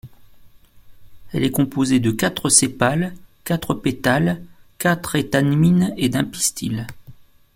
Elle 1.31 1.43
est 1.43 1.51
composée 1.51 1.99
de 1.99 2.09
quatre 2.09 2.49
sépales, 2.49 3.13
quatre 3.45 3.75
pétales, 3.75 4.41
quatre 4.79 5.15
étamines 5.15 5.93
et 5.95 6.09
d'un 6.09 6.23
pistil. 6.23 6.87